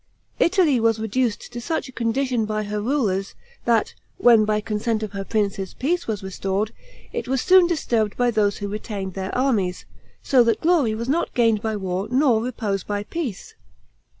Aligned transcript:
Italy 0.39 0.79
was 0.79 0.97
reduced 0.97 1.53
to 1.53 1.61
such 1.61 1.87
a 1.87 1.91
condition 1.91 2.45
by 2.45 2.63
her 2.63 2.81
rulers, 2.81 3.35
that 3.65 3.93
when, 4.17 4.45
by 4.45 4.59
consent 4.59 5.03
of 5.03 5.11
her 5.11 5.23
princes, 5.23 5.75
peace 5.75 6.07
was 6.07 6.23
restored, 6.23 6.71
it 7.13 7.27
was 7.27 7.39
soon 7.39 7.67
disturbed 7.67 8.17
by 8.17 8.31
those 8.31 8.57
who 8.57 8.67
retained 8.67 9.13
their 9.13 9.37
armies, 9.37 9.85
so 10.23 10.43
that 10.45 10.59
glory 10.59 10.95
was 10.95 11.07
not 11.07 11.35
gained 11.35 11.61
by 11.61 11.75
war 11.77 12.07
nor 12.09 12.41
repose 12.41 12.83
by 12.83 13.03
peace. 13.03 13.53